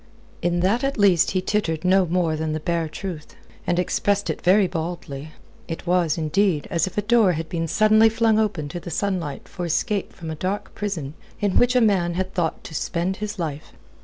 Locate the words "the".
2.53-2.59, 8.79-8.89